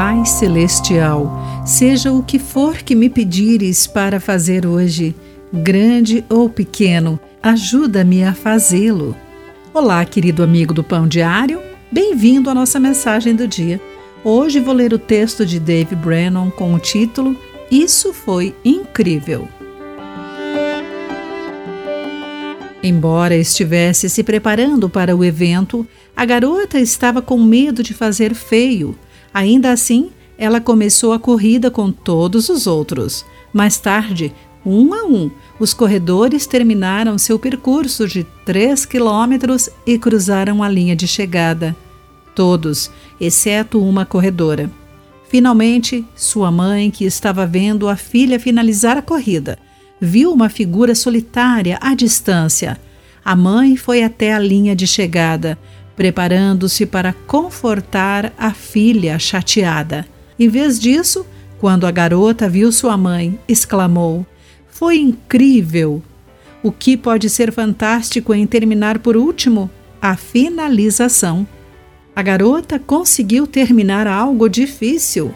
Pai 0.00 0.24
Celestial, 0.24 1.28
seja 1.66 2.12
o 2.12 2.22
que 2.22 2.38
for 2.38 2.76
que 2.76 2.94
me 2.94 3.10
pedires 3.10 3.84
para 3.84 4.20
fazer 4.20 4.64
hoje, 4.64 5.12
grande 5.52 6.24
ou 6.28 6.48
pequeno, 6.48 7.18
ajuda-me 7.42 8.22
a 8.22 8.32
fazê-lo. 8.32 9.16
Olá, 9.74 10.04
querido 10.04 10.44
amigo 10.44 10.72
do 10.72 10.84
Pão 10.84 11.08
Diário, 11.08 11.60
bem-vindo 11.90 12.48
à 12.48 12.54
nossa 12.54 12.78
mensagem 12.78 13.34
do 13.34 13.48
dia. 13.48 13.80
Hoje 14.22 14.60
vou 14.60 14.72
ler 14.72 14.92
o 14.92 15.00
texto 15.00 15.44
de 15.44 15.58
Dave 15.58 15.96
Brennan 15.96 16.48
com 16.50 16.72
o 16.74 16.78
título 16.78 17.36
Isso 17.68 18.12
foi 18.12 18.54
incrível. 18.64 19.48
Embora 22.84 23.34
estivesse 23.34 24.08
se 24.08 24.22
preparando 24.22 24.88
para 24.88 25.16
o 25.16 25.24
evento, 25.24 25.84
a 26.16 26.24
garota 26.24 26.78
estava 26.78 27.20
com 27.20 27.36
medo 27.42 27.82
de 27.82 27.92
fazer 27.92 28.32
feio. 28.32 28.96
Ainda 29.32 29.72
assim, 29.72 30.10
ela 30.36 30.60
começou 30.60 31.12
a 31.12 31.18
corrida 31.18 31.70
com 31.70 31.90
todos 31.90 32.48
os 32.48 32.66
outros. 32.66 33.24
Mais 33.52 33.78
tarde, 33.78 34.32
um 34.64 34.92
a 34.94 35.04
um, 35.04 35.30
os 35.58 35.72
corredores 35.72 36.46
terminaram 36.46 37.16
seu 37.18 37.38
percurso 37.38 38.06
de 38.06 38.24
3 38.44 38.84
quilômetros 38.84 39.70
e 39.86 39.98
cruzaram 39.98 40.62
a 40.62 40.68
linha 40.68 40.94
de 40.94 41.06
chegada. 41.08 41.76
Todos, 42.34 42.90
exceto 43.20 43.82
uma 43.82 44.04
corredora. 44.04 44.70
Finalmente, 45.28 46.04
sua 46.14 46.50
mãe, 46.50 46.90
que 46.90 47.04
estava 47.04 47.46
vendo 47.46 47.88
a 47.88 47.96
filha 47.96 48.38
finalizar 48.40 48.96
a 48.96 49.02
corrida, 49.02 49.58
viu 50.00 50.32
uma 50.32 50.48
figura 50.48 50.94
solitária 50.94 51.78
à 51.80 51.94
distância. 51.94 52.78
A 53.24 53.36
mãe 53.36 53.76
foi 53.76 54.02
até 54.02 54.32
a 54.32 54.38
linha 54.38 54.74
de 54.74 54.86
chegada, 54.86 55.58
preparando-se 55.98 56.86
para 56.86 57.12
confortar 57.12 58.32
a 58.38 58.52
filha 58.54 59.18
chateada. 59.18 60.06
Em 60.38 60.48
vez 60.48 60.78
disso, 60.78 61.26
quando 61.58 61.88
a 61.88 61.90
garota 61.90 62.48
viu 62.48 62.70
sua 62.70 62.96
mãe, 62.96 63.36
exclamou: 63.48 64.24
Foi 64.68 64.96
incrível! 64.96 66.00
O 66.62 66.70
que 66.70 66.96
pode 66.96 67.28
ser 67.28 67.52
fantástico 67.52 68.32
em 68.32 68.46
terminar 68.46 69.00
por 69.00 69.16
último? 69.16 69.68
A 70.00 70.16
finalização. 70.16 71.44
A 72.14 72.22
garota 72.22 72.78
conseguiu 72.78 73.44
terminar 73.44 74.06
algo 74.06 74.48
difícil. 74.48 75.34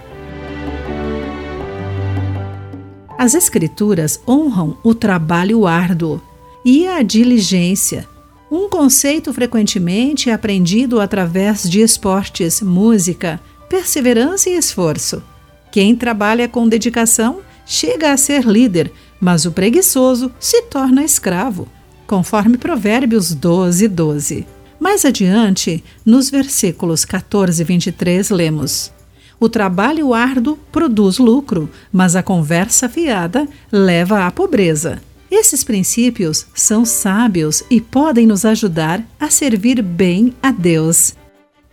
As 3.19 3.35
Escrituras 3.35 4.21
honram 4.29 4.79
o 4.85 4.95
trabalho 4.95 5.67
árduo 5.67 6.23
e 6.65 6.87
a 6.87 7.03
diligência, 7.03 8.09
um 8.55 8.69
conceito 8.69 9.33
frequentemente 9.33 10.31
aprendido 10.31 11.01
através 11.01 11.63
de 11.63 11.81
esportes, 11.81 12.61
música, 12.61 13.41
perseverança 13.67 14.51
e 14.51 14.59
esforço. 14.59 15.23
Quem 15.71 15.97
trabalha 15.97 16.47
com 16.47 16.69
dedicação 16.69 17.41
chega 17.65 18.13
a 18.13 18.17
ser 18.19 18.45
líder, 18.45 18.93
mas 19.19 19.47
o 19.47 19.53
preguiçoso 19.53 20.31
se 20.39 20.61
torna 20.65 21.03
escravo, 21.03 21.67
conforme 22.07 22.59
Provérbios 22.59 23.35
12, 23.35 23.89
12. 23.89 24.47
Mais 24.79 25.07
adiante, 25.07 25.83
nos 26.05 26.29
versículos 26.29 27.07
14 27.07 27.63
e 27.63 27.65
23, 27.65 28.29
lemos. 28.29 28.93
O 29.41 29.49
trabalho 29.49 30.13
árduo 30.13 30.59
produz 30.71 31.17
lucro, 31.17 31.71
mas 31.91 32.15
a 32.15 32.23
conversa 32.23 32.87
fiada 32.87 33.49
leva 33.73 34.27
à 34.27 34.31
pobreza. 34.31 35.01
Esses 35.35 35.65
princípios 35.65 36.45
são 36.55 36.85
sábios 36.85 37.65
e 37.71 37.81
podem 37.81 38.27
nos 38.27 38.45
ajudar 38.45 39.03
a 39.19 39.31
servir 39.31 39.81
bem 39.81 40.35
a 40.43 40.53
Deus. 40.53 41.15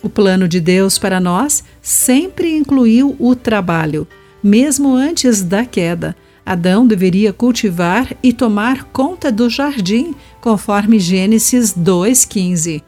O 0.02 0.08
plano 0.08 0.48
de 0.48 0.62
Deus 0.62 0.98
para 0.98 1.20
nós 1.20 1.62
sempre 1.82 2.56
incluiu 2.56 3.18
o 3.20 3.36
trabalho. 3.36 4.08
Mesmo 4.42 4.96
antes 4.96 5.42
da 5.42 5.66
queda, 5.66 6.16
Adão 6.46 6.88
deveria 6.88 7.34
cultivar 7.34 8.16
e 8.24 8.32
tomar 8.32 8.86
conta 8.86 9.30
do 9.30 9.50
jardim, 9.50 10.16
conforme 10.40 10.98
Gênesis 10.98 11.74
2,15. 11.74 12.82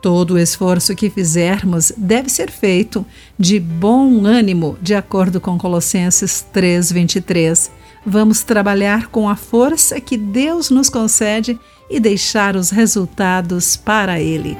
Todo 0.00 0.34
o 0.34 0.38
esforço 0.38 0.94
que 0.94 1.10
fizermos 1.10 1.92
deve 1.98 2.30
ser 2.30 2.50
feito 2.50 3.04
de 3.38 3.60
bom 3.60 4.24
ânimo, 4.24 4.78
de 4.80 4.94
acordo 4.94 5.38
com 5.38 5.58
Colossenses 5.58 6.42
3:23. 6.50 7.70
Vamos 8.06 8.42
trabalhar 8.42 9.08
com 9.08 9.28
a 9.28 9.36
força 9.36 10.00
que 10.00 10.16
Deus 10.16 10.68
nos 10.68 10.90
concede 10.90 11.58
e 11.88 11.98
deixar 11.98 12.54
os 12.56 12.70
resultados 12.70 13.76
para 13.76 14.20
ele. 14.20 14.56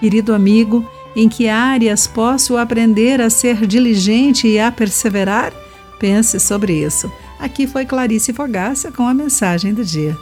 Querido 0.00 0.34
amigo, 0.34 0.88
em 1.14 1.28
que 1.28 1.48
áreas 1.48 2.06
posso 2.06 2.56
aprender 2.56 3.20
a 3.20 3.28
ser 3.28 3.66
diligente 3.66 4.48
e 4.48 4.58
a 4.58 4.72
perseverar? 4.72 5.52
Pense 5.98 6.40
sobre 6.40 6.84
isso. 6.84 7.12
Aqui 7.38 7.66
foi 7.66 7.84
Clarice 7.84 8.32
Fogaça 8.32 8.90
com 8.90 9.06
a 9.06 9.14
mensagem 9.14 9.74
do 9.74 9.84
dia. 9.84 10.16